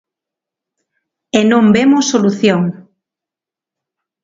[1.39, 2.61] E non vemos solución.